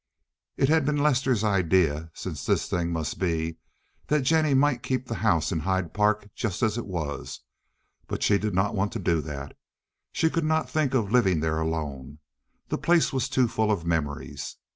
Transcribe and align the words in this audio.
It 0.57 0.67
had 0.67 0.83
been 0.83 0.97
Lester's 0.97 1.43
idea, 1.43 2.09
since 2.15 2.43
this 2.43 2.67
thing 2.67 2.91
must 2.91 3.19
be, 3.19 3.57
that 4.07 4.23
Jennie 4.23 4.55
might 4.55 4.81
keep 4.81 5.05
the 5.05 5.13
house 5.21 5.51
in 5.51 5.59
Hyde 5.59 5.93
Park 5.93 6.31
just 6.33 6.63
as 6.63 6.75
it 6.75 6.87
was, 6.87 7.41
but 8.07 8.23
she 8.23 8.39
did 8.39 8.55
not 8.55 8.73
want 8.73 8.91
to 8.93 8.97
do 8.99 9.21
that. 9.21 9.55
She 10.11 10.31
could 10.31 10.43
not 10.43 10.67
think 10.67 10.95
of 10.95 11.11
living 11.11 11.39
there 11.41 11.59
alone. 11.59 12.17
The 12.69 12.79
place 12.79 13.13
was 13.13 13.29
too 13.29 13.47
full 13.47 13.71
of 13.71 13.85
memories. 13.85 14.57